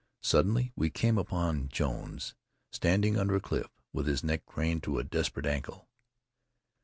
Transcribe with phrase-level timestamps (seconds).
[0.23, 2.33] Suddenly we came upon Jones,
[2.71, 5.87] standing under a cliff, with his neck craned to a desperate angle.